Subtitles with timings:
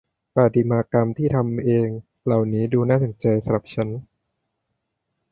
[0.35, 1.87] ประติมากรรมที่ทำเอง
[2.25, 3.87] เหล่านี้ดูน่าสนใจสำหรับฉัน